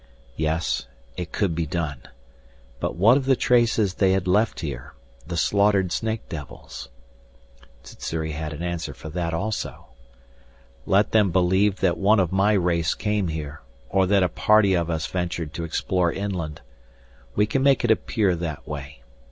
[0.35, 2.01] Yes, it could be done.
[2.79, 4.95] But what of the traces they had left here
[5.27, 6.89] the slaughtered snake devils?
[7.83, 9.89] Sssuri had an answer for that also.
[10.87, 14.89] "Let them believe that one of my race came here, or that a party of
[14.89, 16.61] us ventured to explore inland.
[17.35, 19.03] We can make it appear that way.